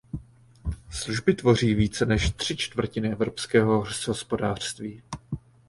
[0.89, 5.01] Služby tvoří více než tři čtvrtiny evropského hospodářství.